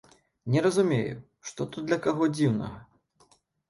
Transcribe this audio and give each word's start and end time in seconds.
Не 0.55 0.63
разумею, 0.67 1.21
што 1.51 1.69
тут 1.77 1.87
для 1.91 2.03
каго 2.09 2.35
дзіўнага? 2.39 2.85